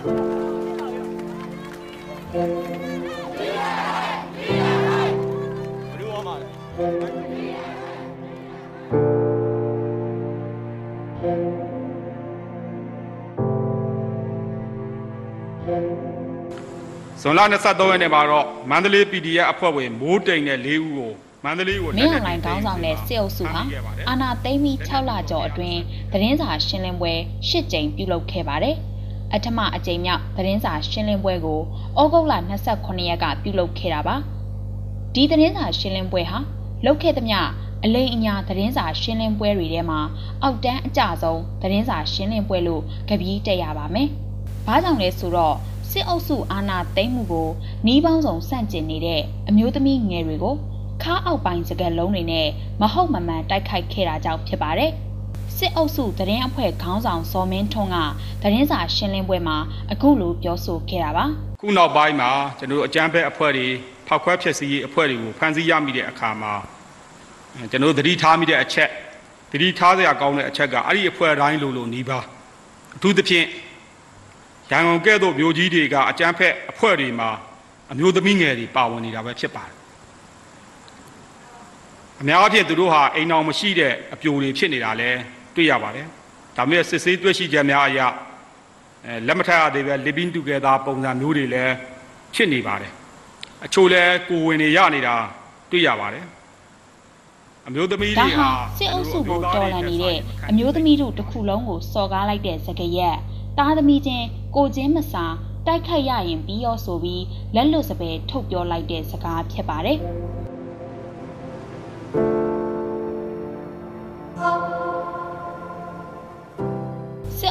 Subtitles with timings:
[0.00, 21.10] ဇွန်လ23ရက်နေ့မှာတော့မန္တလေး PDF အဖွဲ့ဝင်မိုးတိမ်နဲ့၄ဦးကို
[21.44, 23.60] မန္တလေးကိုမင်းအောင်လိုင်းခေါင်းဆောင်တဲ့စစ်အုပ်စုဟာ
[24.08, 25.80] အာဏာသိမ်းပြီး6လကျော်အတွင်း
[26.12, 27.12] သတင်းစာရှင်းလင်းပွဲ
[27.48, 28.76] ၈ကြိမ်ပြုလုပ်ခဲ့ပါတယ်။
[29.34, 31.60] အထမအကြိမ်မြောက်သတင်းစာရှင်းလင်းပွဲကို
[32.00, 32.34] ဩဂုတ်လ
[32.66, 34.16] 29ရက်ကပြုလုပ်ခဲ့တာပါ။
[35.14, 36.38] ဒီသတင်းစာရှင်းလင်းပွဲဟာ
[36.84, 37.38] လုပ်ခဲ့သမျှ
[37.84, 40.00] အလိမ်အညာသတင်းစာရှင်းလင်းပွဲတွေထဲမှာ
[40.42, 44.08] အောက်တန်းအကျဆုံးသတင်းစာရှင်းလင်းပွဲလို့ကြပြတက်ရပါမယ်။
[44.66, 45.56] ဘာကြောင့်လဲဆိုတော့
[45.90, 47.48] စစ်အုပ်စုအာဏာသိမ်းမှုကို
[47.86, 50.54] နှီးပေါင်းဆောင်ဆန့်ကျင်နေတဲ့အမျိုးသမီးငယ်တွေကို
[51.02, 52.48] ခါအောက်ပိုင်းစကတ်လုံးတွေနဲ့
[52.80, 54.92] မဟုတ်မမှန်တိုက်ခိုက်ခဲ့တာကြောင့်ဖြစ်ပါတယ်။
[55.60, 57.96] စစ်အုပ်စုသတင်းအဖွဲ့ခေါင်းဆောင်စော်မင်းထွန်းက
[58.42, 59.56] သတင်းစာရှင်းလင်းပွဲမှာ
[59.92, 61.24] အခုလိုပြောဆိုခဲ့တာပါ
[61.60, 63.66] ခုနောက်ပိုင်းမှာကျွန်တော်တို့အကြမ်းဖက်အဖွဲ့တွေ
[64.06, 66.52] ဖောက်ခွဲဖျက်ဆီးရေးအဖွဲ့တွေကိုဖမ်းဆီးရမိတဲ့အခါမှာ
[67.54, 68.88] အဲကျွန်တော်တို့သတိထားမိတဲ့အချက်
[69.52, 72.24] သတိထားစရာကောင်းတဲ့အချက်ကအဲ့ဒီအဖွဲ့တိုင်းလိုလိုနီးပါး
[72.96, 73.46] အထူးသဖြင့်
[74.70, 77.30] ရန်ကုန်ကဲ့သို့မြို့ကြီးတွေကအကြမ်းဖက်အဖွဲ့တွေမှာ
[77.92, 79.74] အမျိုးသမီးငယ်တွေပါဝင်နေတာပဲဖြစ်ပါတယ်
[82.20, 85.10] အများအားဖြင့်သူတို့ဟာအိမ်အောင်မရှိတဲ့အပြိုတွေဖြစ်နေတာလဲ
[85.54, 86.06] တွေ့ရပါတယ်
[86.56, 88.00] ဒါမဲ့စစ်ဆေးတွေ့ရှိချက်များအရ
[89.06, 91.74] အဲလက်မထက်ရသေးပဲ living together ပုံစံမျိုးတွေလည်း
[92.34, 92.92] ဖြစ်နေပါတယ်
[93.64, 95.14] အချို့လဲကိုယ်ဝင်နေရနေတာ
[95.70, 96.24] တွေ့ရပါတယ်
[97.68, 100.18] အမျိုးသမီး။ဒါတွေဟာဟာစစ်အုပ်စုကိုတော်လှန်နေတဲ့
[100.50, 103.16] အမျိုးသမီးတို့တစ်ခုလုံးကိုစော်ကားလိုက်တဲ့စကားရက်
[103.58, 104.26] တားသမီးချင်း
[104.56, 105.24] ကိုချင်းမစာ
[105.66, 109.98] တိုက်ခိုက်ရရင်ပြီးရောဆိုပြီးလက်လွတ်စပယ်ထုတ်ပြောလိုက်တဲ့စကားဖြစ်ပါတယ်။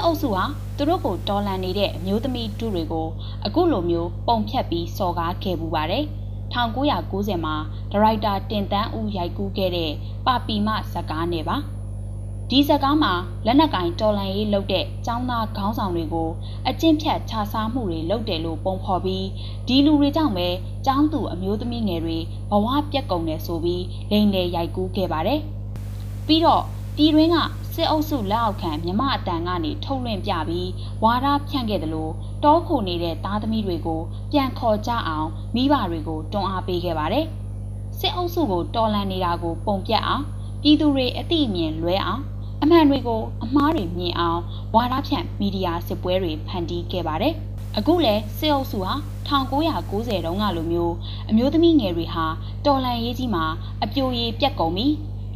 [0.10, 0.46] အုပ်စုဟာ
[0.78, 3.08] သူတို့ကိုတော်လှန်နေတဲ့အမျိုးသမီးတူတွေကို
[3.46, 6.04] အခုလိုမျိုးပုံဖြတ်ပြီးစော်ကားခဲ့ပူပါတယ်။
[6.54, 7.56] 1990မှာ
[7.92, 9.92] ဒါရိုက်တာတင်တန်းဦးရိုက်ကူးခဲ့တဲ့
[10.26, 11.58] ပါပီမဇာကားနဲ့ပါ။
[12.50, 13.14] ဒီဇာကားမှာ
[13.46, 16.30] လက်နက်ကင်တော်လှန်ရေးလုပ်တဲ့ចောင်းသားခေါင်းဆောင်တွေကို
[16.68, 19.26] အကျင့်ဖြတ်ခြားစားမှုတွေလုပ်တယ်လို့ပုံဖော်ပြီး
[19.68, 20.48] ဒီလူတွေကြောင့်ပဲ
[20.88, 22.18] ចောင်းသူအမျိုးသမီးငယ်တွေ
[22.52, 25.40] ဘဝပြက်ကုန်တယ်ဆိုပြီးလိန်လေရိုက်ကူးခဲ့ပါတယ်။
[26.28, 26.64] ပြီးတော့
[26.98, 27.38] ပြည်တွင်းက
[27.74, 30.70] စစ်အုပ်စုလက်အောက်ခံမြမအတန်ကနေထုတ်လွှင့်ပြပြီး
[31.04, 32.14] ဝါဒဖြန့်ခဲ့တယ်လို့
[32.44, 37.26] တောခိုနေတဲ့သားသမီးတွေကိုပြန်ခေါ်ကြအောင်မိဘတွေကိုတွန်းအားပေးခဲ့ပါတယ်။
[38.00, 40.24] စစ်အုပ်စုကိုတော်လှန်နေတာကိုပုံပြတ်အောင်
[40.62, 42.22] ပြည်သူတွေအတိအမြင်လွဲအောင်
[42.62, 44.42] အမှန်တွေကိုအမှားတွေမြင်အောင်
[44.76, 47.34] ဝါဒဖြန့်မီဒီယာစစ်ပွဲတွေဖန်တီးခဲ့ပါတယ်။
[47.78, 48.94] အခုလဲစစ်အုပ်စုဟာ
[49.30, 50.96] 1990တုန်းကလိုမျိုး
[51.30, 52.26] အမျိုးသမီးငယ်တွေဟာ
[52.66, 53.46] တော်လန်ရေးကြီးမှာ
[53.84, 54.88] အပြိုရည်ပြက်ကုန်ပြီ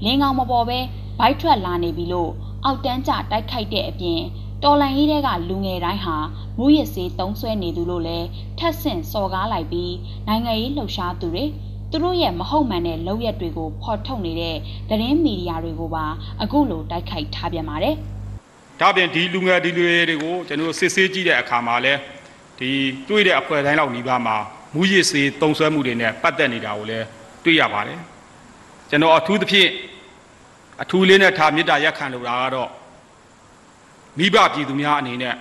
[0.04, 0.80] လင်းကောင်မပေါ်ပဲ
[1.20, 2.32] ဘိုက်ထွက်လာနေပြီလို့
[2.66, 4.22] အောက်တန်းကျတိုက်ခိုက်တဲ့အပြင်
[4.64, 6.18] တော်လန်ရေးတွေကလူငယ်တိုင်းဟာ
[6.58, 8.20] မူရစ်စေးတုံးဆွဲနေသူလို့လဲ
[8.60, 9.94] ထက်ဆင့်စော်ကားလိုက်ပြီး
[10.28, 11.46] နိုင်ငံရေးလှုပ်ရှားသူတွေ
[11.92, 14.58] သူတို့ရဲ့မဟုတ်မှန်တဲ့လုပ်ရက်တွေကိုဖော်ထုတ်နေတဲ့
[14.90, 16.06] သတင်းမီဒီယာတွေကိုပါ
[16.42, 17.96] အခုလိုတိုက်ခိုက်ထားပြန်ပါတယ်
[18.82, 21.94] ဒါပြင်ဒီလူငယ်ဒီလူတွေတွေကိုကျွန်တော်တို့စစ်ဆေးကြည့်တဲ့အခါမှာလဲ
[22.60, 22.70] ဒီ
[23.10, 24.36] တွေ့တဲ့အဖွဲ့တိုင်းလောက်နီးပါးမှာ
[24.76, 27.06] မူရစ်စေးတုံဆွဲမှုတွေနဲ့ပတ်သက်နေတာကိုလည်း
[27.44, 28.00] တွေ့ရပါတယ်
[28.90, 29.70] ကျွန်တော်အထူးသဖြင့်
[30.82, 32.70] အထူးလေးနဲ့ထားမေတ္တာရက်ခံလို့တာကတော့
[34.18, 35.36] မိဘပြည်သူများအနေနဲ့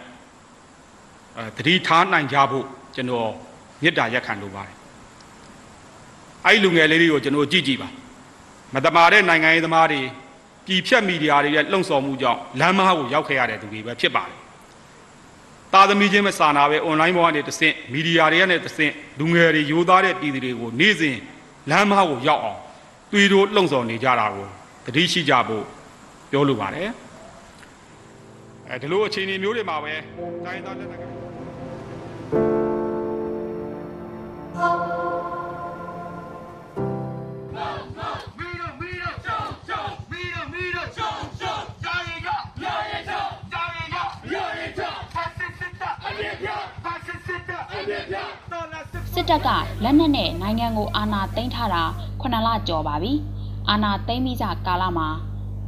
[1.37, 3.31] အဲတတိထားနိုင်ကြဖို့ကျွန်တော်
[3.83, 4.77] မေတ္တာရက်ခံလို့ပါတယ်
[6.47, 7.89] အဲ့ဒီလူငယ်လေးတွေကိုကျွန်တော်ကြည့်ကြည့်ပါ
[8.75, 10.01] မတမာတဲ့နိုင်ငံရေးသမားတွေ
[10.67, 14.39] ပြည်ဖြတ်မီဒီယာတွေရဲ့လှုံ့ဆော်မှုကြောင့်လမ်းမကိုရောက်ခဲ့ရတဲ့သူတွေပဲဖြစ်ပါတယ်
[15.73, 21.17] သားသမီးချင်းမစာနာပဲ online ပေါ်ကနေတဆင့်မီဒီယာတွေကနေတဆင့်လူငယ်တွေရိုးသားတဲ့ပြည်သူတွေကိုနေ့စဉ်
[21.71, 22.61] လမ်းမကိုရောက်အောင်
[23.13, 24.49] သွေးတို့လှုံ့ဆော်နေကြတာကို
[24.87, 25.65] တတိရှိကြဖို့
[26.31, 26.91] ပြောလိုပါတယ်
[28.69, 29.95] အဲဒီလိုအခြေအနေမျိုးတွေမှာပဲ
[30.45, 31.05] တိုင်းသားလက်နက်က
[38.39, 43.21] Mira, mira, chau, chau, mira, mira, chau, chau, ya llega, ya llega,
[43.55, 44.03] ya llega,
[44.35, 48.81] ya llega, fascista, alegría, fascista, alegría, toda la
[49.15, 49.49] စစ်တပ်က
[49.85, 51.83] လက်နက်နဲ့နိုင်ငံကိုအာဏာသိမ်းထားတာ
[52.23, 53.13] 9လကျော်ပါပြီ။
[53.69, 55.09] အာဏာသိမ်းပြီးကြကာလမှာ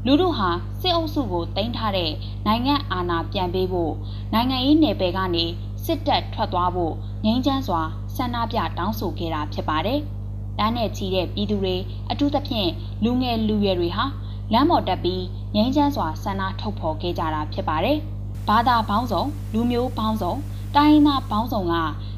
[0.06, 0.48] လူထုဟာ
[0.80, 2.10] စစ်အုပ်စုကိုသိမ်းထားတဲ့
[2.46, 3.92] နိုင်ငံအာဏာပြန်ပေးဖို့
[4.32, 5.44] နိုင်ငံရေးနယ်ပယ်ကနေ
[5.84, 6.94] စစ်တပ်ထွက်သွားဖို့
[7.24, 7.80] ငြိမ်းချမ်းစွာ
[8.16, 10.00] ဆန္ဒပြတောင်းဆိုခဲ့တာဖြစ်ပါတယ်။
[10.58, 11.76] တန်းနဲ့ချီတဲ့ပြည်သူတွေ
[12.10, 12.70] အထူးသဖြင့်
[13.04, 14.04] လူငယ်လူရွယ်တွေဟာ
[14.52, 15.24] လမ်းပေါ်တက်ပြီး
[15.54, 17.98] ငြိမ်းချမ်းစွာဆန္ဒထုတ်ဖော်ခဲ့ကြတာဖြစ်ပါတယ်။
[18.48, 20.34] ဘာသာပေါင်းစုံလူမျိုးပေါင်းစုံ
[20.76, 21.74] တိုင်းရင်းသားပေါင်းစုံက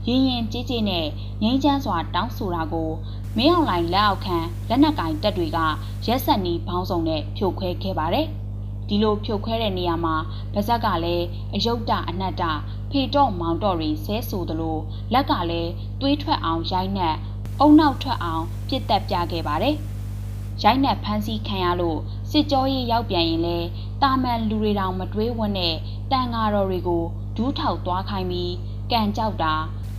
[0.08, 1.06] ရင်ရင်ကြေးကြေးနဲ့
[1.43, 2.90] ငိမ့်ချမ်းစွာတောင်းဆိုတာကို
[3.38, 4.38] မင်းအောင်လှိုင်လက်အောက်ခံ
[4.68, 5.58] လက်နက်ကင်တပ်တွေက
[6.06, 8.26] ရက်ဆက်နီးပေါင်းစုံနဲ့ဖြိုခွဲခဲ့ပါတယ်။
[8.88, 10.16] ဒီလိုဖြိုခွဲတဲ့နေရာမှာ
[10.54, 12.42] ဗဇက်ကလည်းအယုတ်တအနတ်တ
[12.90, 14.78] ဖေတော့မောင်တော့တွေဆဲဆိုသလို
[15.12, 17.16] လက်ကလည်းသွေးထွက်အောင်ရိုက်နှက်
[17.60, 19.76] အုံနောက်ထွက်အောင်ပြစ်တက်ပြခဲ့ပါတယ်။
[20.62, 21.98] ရိုက်နှက်ဖမ်းဆီးခံရလို့
[22.30, 23.58] စစ်ကြောရေးရောက်ပြန်ရင်လဲ
[24.02, 25.74] တာမန်လူတွေတောင်မတွေးဝတ်နဲ့
[26.10, 27.04] တန်ဃာတော်တွေကို
[27.36, 28.52] ဒူးထောက်သွားခိုင်းပြီး
[28.90, 29.54] ကန်ကြောက်တာ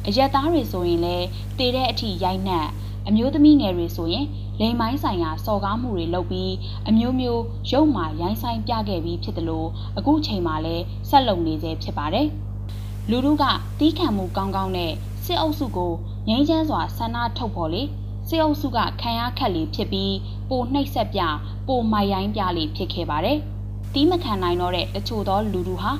[0.07, 1.25] အရက်သားတွေဆိုရင်လည်း
[1.57, 2.67] တည်တဲ့အထိရိုက်နှက်
[3.07, 4.25] အမျိုးသမီးငယ်တွေဆိုရင်
[4.59, 6.53] လိမ်မိုင်းဆိုင်ရာစော်ကားမှုတွေလုပ်ပြီး
[6.87, 9.67] အမျိုးမျိုးရုပ်မာရိုင်းဆိုင်ပြခဲ့ပြီးဖြစ်တယ်လို့
[9.97, 12.27] အခုချိန်မှာလည်းဆက်လုပ်နေသေးဖြစ်ပါတယ်။
[13.09, 13.45] လူတို့က
[13.79, 14.93] တီးခံမှုကောင်းကောင်းနဲ့
[15.25, 15.93] စစ်အုပ်စုကို
[16.27, 17.83] ငြိမ်းချမ်းစွာဆန္ဒထုတ်ဖော်လေ
[18.27, 20.13] စစ်အုပ်စုကခံရခက်လေဖြစ်ပြီး
[20.49, 21.21] ပိုနှိပ်ဆက်ပြ
[21.67, 23.37] ပိုမိုက်ရိုင်းပြလေဖြစ်ခဲ့ပါတယ်။
[23.93, 25.91] တီးမခံနိုင်တော့တဲ့တချို့သောလူတို့ဟာ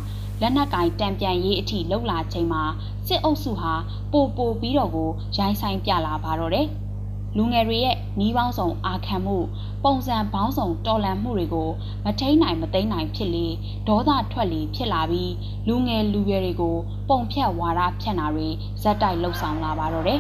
[0.41, 2.63] လက်နက်ကင်တံပြန်ရေးအထိလှုပ်လာချိန်မှာ
[3.07, 3.73] စစ်အုပ်စုဟာ
[4.11, 6.67] ပိုပိုပြီးတော့ကိုရိုင်းဆိုင်ပြလာပါတော့တယ်။
[7.35, 9.37] လူငယ်တွေရဲ့နီးပေါင်းဆောင်အာခံမှု
[9.83, 11.69] ပုံစံပေါင်းစုံတော်လန်မှုတွေကို
[12.05, 13.47] မထိန်နိုင်မသိမ်းနိုင်ဖြစ်လေ
[13.87, 15.33] ဒေါသထွက်လေဖြစ်လာပြီး
[15.67, 16.75] လူငယ်လူရွယ်တွေကို
[17.09, 18.47] ပုံဖြတ်ဝါဒဖြန့်တာတွေ
[18.81, 20.19] ဇက်တိုက်လှုပ်ဆောင်လာပါတော့တယ်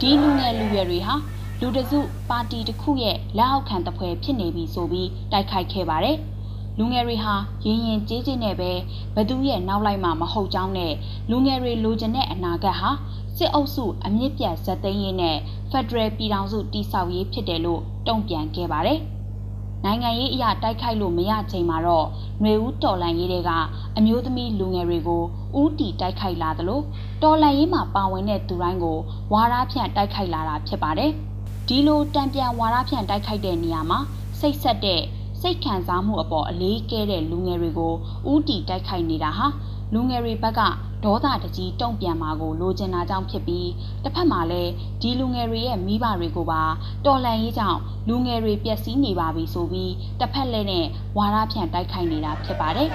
[0.00, 1.14] ဒီလူငယ်လူရွယ်တွေဟာ
[1.62, 1.98] လူတစု
[2.30, 6.16] ပါတီတစ်ခုရဲ့လက်အောက်ခံတပွဲဖြစ်နေပြီဆိုပြီးတိုက်ခိုက်ခဲ့ပါတယ်။
[6.78, 7.34] လူငယ်တွေဟာ
[7.64, 8.70] ရင်ရင်ကြေးကြေးနဲ့ပဲ
[9.14, 10.92] ဘသူရဲ့နောက်လိုက်မှမဟုတ်ကြောင်းနဲ့
[11.30, 12.90] လူငယ်တွေလိုချင်တဲ့အနာဂတ်ဟာ
[13.36, 15.36] စစ်အုပ်စုအမြင့်ပြတ်ဇက်သိမ်းရေးနဲ့
[15.70, 18.98] ဖက်ဒရယ်ပြည်ထောင်စုတည်ဆောက်ရေးဖြစ်တယ်လို့တုံ့ပြန်ခဲ့ပါတယ်။
[19.84, 22.06] နိုင်ငံရေးအရာတိုက်ခိုက်လို့မရချိန်မှာတော့
[22.40, 23.50] ຫນွေဦးတော်လန်ရေးတွေက
[23.96, 25.22] အမျိုးသမီးလူငယ်တွေကို
[25.60, 26.80] ဦးတီတိုက်ခိုက်လာသလို
[27.22, 28.98] တော်လန်ရေးမှာပါဝင်တဲ့သူတိုင်းကို
[29.32, 31.12] ဝါရဖြန့်တိုက်ခိုက်လာတာဖြစ်ပါတယ်။
[31.72, 33.98] ဒီလိုတံပြန်ဝါရဖြန့်တိုက်ခိုက်တဲ့နေရာမှာ
[34.40, 35.02] စိတ်ဆက်တဲ့
[35.40, 37.94] စိတ်ခံစားမှုအပေါ်အလေးကဲတဲ့လူငယ်တွေကို
[38.32, 39.46] ဥတီတိုက်ခိုက်နေတာဟာ
[39.94, 40.60] လူငယ်တွေဘက်က
[41.04, 43.68] ဒေါသတကြီးတုံ့ပြန်မှာကိုလိုချင်တာကြောင့်ဖြစ်ပြီး
[44.02, 46.62] တစ်ဖက်မှာလည်းဒီလူငယ်တွေရဲ့မိဘတွေကိုပါ
[47.06, 50.86] တော်လန်ရေးကြောင့်လူငယ်တွေပျက်စီးနေပါပြီဆိုပြီးတစ်ဖက်လည်းနဲ့
[51.18, 52.88] ဝါရဖြန့်တိုက်ခိုက်နေတာဖြစ်ပါတယ်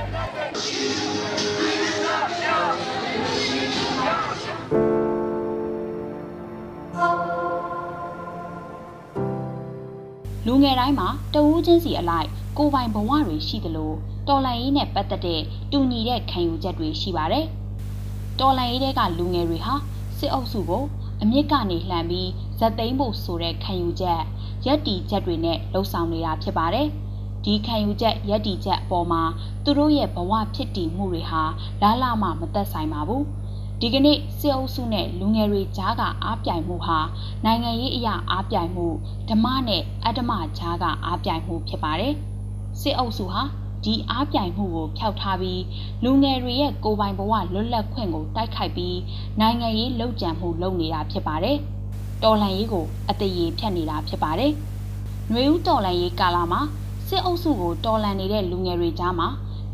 [10.47, 13.91] လူငယ်တိုင်းမှာတဝူးချင်းစီအလိုက်ကိုပိုင်ဘဝတွေရှိသလို
[14.27, 17.45] တော်လန်ရေးနဲ့ပတ်သက်တဲ့တူညီတဲ့ခံယူချက်တွေရှိပါတယ်။
[18.39, 19.73] တော်လန်ရေးတဲ့ကလူငယ်တွေဟာ
[20.17, 20.83] စစ်အုပ်စုကို
[21.21, 24.21] အမြင့်ကနေလှမ်းပြီးဇက်သိမ်းဖို့ဆိုတဲ့ခံယူချက်
[24.65, 26.87] ရက်တီချက်တွေနဲ့လှုပ်ဆောင်နေတာဖြစ်ပါတယ်။
[27.45, 29.21] ဒီခံယူချက်ရက်တီချက်အပေါ်မှာ
[29.63, 31.43] သူတို့ရဲ့ဘဝဖြစ်တည်မှုတွေဟာ
[31.81, 33.23] လာလာမှမသက်ဆိုင်ပါဘူး။
[33.81, 36.99] ဒီကနေ့စစ်အုပ်စုနဲ့လူငယ်တွေကြားကအားပြိုင်မှုဟာ
[37.45, 38.87] နိုင်ငံရေးအရာအားပြိုင်မှု
[39.29, 42.13] ဓမ္မနဲ့အတ္တမကြားကအားပြိုင်မှုဖြစ်ပါတယ်။
[42.81, 43.41] စစ်အုပ်စုဟာ
[43.83, 45.61] ဒီအားပြိုင်မှုကိုဖျောက်ထားပြီး
[46.03, 48.97] လူငယ်တွေရဲ့ကိုယ်ပိုင်ဘဝလွတ်လပ်ခွင့်ကိုတိုက်ခိုက်ပြီး
[49.39, 51.57] နိုင်ငံရေးလှုပ်ကြံမှုလုပ်နေတာဖြစ်ပါတယ်။
[52.23, 54.51] တော်လှန်ရေးကိုအသေးရဖြတ်နေတာဖြစ်ပါတယ်။
[55.31, 56.61] နှွေဦးတော်လှန်ရေးကာလမှာ
[57.07, 59.27] စစ်အုပ်စုကိုတော်လှန်နေတဲ့လူငယ်တွေကြားမှာ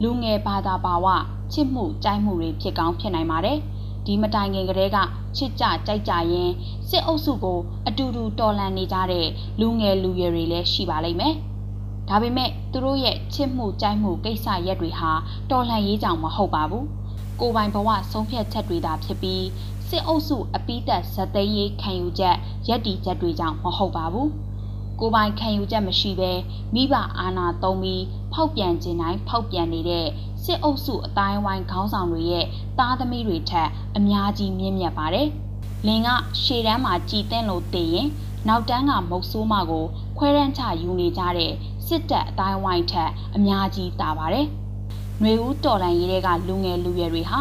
[0.04, 1.08] လူငယ်ဘာသာပါဝ
[1.54, 3.60] ချစ်မှုကြိုက်မှုတွေဖြစ်ကောင်းဖြစ်နိုင်ပါတယ်။
[4.06, 4.98] ဒီမတိုင်ခင်ကတည်းက
[5.38, 6.52] ချစ်ကြကြိုက်ကြရင်
[6.90, 9.28] စစ်အုပ်စုကိုအတူတူတော်လှန်နေကြတဲ့
[9.60, 11.36] လူငယ်လူရွယ်တွေလည်းရှိပါလိမ့်မယ်။
[12.10, 15.12] ဒါပေမဲ့သူတို့ရဲ့ချစ်မှုကြိုက်မှုကိစ္စရက်တွေဟာ
[15.52, 16.86] တော်လှန်ရေးကြောင့်မဟုတ်ပါဘူး။
[17.40, 19.46] ကိုပိုင်ဘဝဆုံးဖြတ်ချက်တွေသာဖြစ်ပြီး
[19.90, 24.30] စစ်အုပ်စုအပိသက်ဇသိမ်းရေးခံယူချက်ရက်တီချက်တွေကြောင့်မဟုတ်ပါဘူး။
[25.00, 26.32] ကိုပိုင်ခံယူချက်မရှိဘဲ
[26.74, 28.04] မိဘအာဏာသုံးပြီး
[28.34, 30.08] ဖောက်ပြန်ခြင်းတိုင်းဖောက်ပြန်နေတဲ့
[30.46, 32.46] စစ်အုပ်စုအတိုင်းဝိုင်းခေါင်းဆောင်တွေရဲ့
[32.80, 35.28] သားသမီးတွေထက်အများကြီးမြင့်မြတ်ပါတယ်။
[35.88, 36.10] လင်က
[36.42, 38.08] ရှေ့တန်းမှာကြည်တဲ့လို့တည်ရင်
[38.48, 39.86] နောက်တန်းကမုတ်ဆိုးမကို
[40.18, 41.54] ခွဲရန်ချယူနေကြတဲ့
[41.88, 44.48] စစ်တပ်အတိုင်းဝိုင်းထက်အများကြီးတာပါတယ်။
[45.20, 47.40] ຫນွေဦးတော်လန်ရေးတွေကလူငယ်လူရွယ်တွေဟာ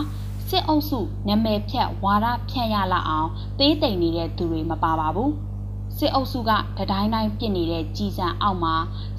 [0.48, 3.28] စစ်အုပ်စုနာမည်ဖြတ်ဝါဒဖြန့်ရလာအောင်
[3.58, 5.30] သေးတိမ်နေတဲ့သူတွေမပါပါဘူး။
[6.00, 8.74] စစ်အုပ်စုကတတိုင်းတိုင်းပြစ်နေတဲ့ကြည်စံအောက်မှာ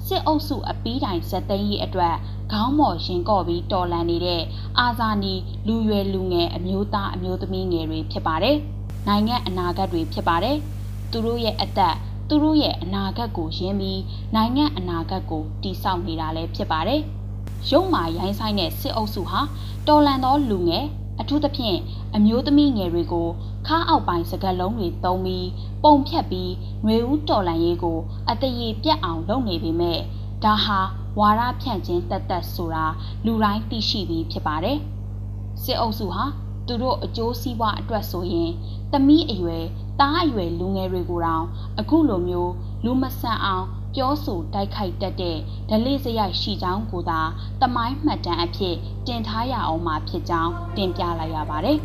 [0.06, 2.14] စစ်အုပ်စုအပီးတိုင်ဇက်သိမ်းရေးအတွက်
[2.52, 4.42] ခေါင်းမော်ရင်ကော့ပြီးတော်လန်နေတဲ့
[4.78, 8.56] အာဇာနည်လူရွယ်လူငယ်အမျိုးသားအမျိုးသမီးငယ်တွေဖြစ်ပါတယ်။
[9.08, 10.56] နိုင်ငံအနာဂတ်တွေဖြစ်ပါတယ်။
[11.10, 11.96] သူတို့ရဲ့အသက်
[12.28, 14.00] သူတို့ရဲ့အနာဂတ်ကိုယင်းပြီး
[14.34, 17.00] နိုင်ငံအနာဂတ်ကိုတည်ဆောက်နေတာလည်းဖြစ်ပါတယ်။
[17.70, 19.40] ရုံမာရိုင်းဆိုင်တဲ့စစ်အုပ်စုဟာ
[19.88, 20.86] တော်လန်သောလူငယ်
[21.20, 21.78] အထူးသဖြင့်
[22.14, 23.28] အမျိုးသမီးငယ်တွေကို
[23.66, 25.48] ခါအောက်ပိုင်း စကလုံးတွေတုံးပြီး
[25.84, 26.52] ပုံဖြတ်ပြီး
[26.84, 27.98] ຫນွေဦးတော်လန်ရေးကို
[28.30, 29.98] အတရေပြတ်အောင် လုပ်နေပေမဲ့
[30.44, 30.78] ဒါဟာ
[31.18, 32.86] ဝါရဖြန့်ခြင်းတက်တက်ဆိုတာ
[33.24, 34.78] လူတိုင်းသိရှိပြီးဖြစ်ပါတယ်။
[35.62, 36.24] စစ်အုပ်စုဟာ
[36.66, 38.50] သူတို့အကျိုးစီးပွားအတွက်ဆိုရင်
[38.92, 39.64] သမီးအရွယ်
[40.00, 41.44] တားအရွယ် လူငယ်တွေကိုတောင်
[41.80, 42.52] အခုလိုမျိုး
[42.84, 47.20] လူမဆန်အောင် ပြောဆိုတိုက်ခိုက်တတ်တဲ့ဓလေ့စရိုက်ရှိကြောင်းကိုသာ
[47.60, 51.78] တမိုင်းမှတ်တမ်းအဖြစ်တင်ထားရအောင်မှာဖြစ်ကြောင်းတင်ပြလိုက်ရပါတယ်